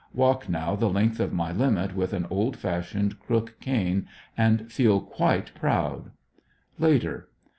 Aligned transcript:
Walk 0.15 0.49
now 0.49 0.75
the 0.75 0.89
length 0.89 1.19
of 1.19 1.31
my 1.31 1.51
limit 1.51 1.95
with 1.95 2.11
an 2.11 2.25
old 2.31 2.57
fashioned 2.57 3.19
crook 3.19 3.57
cane 3.59 4.07
and 4.35 4.71
feel 4.71 4.99
quite 4.99 5.53
proud. 5.53 6.09
Later. 6.79 7.29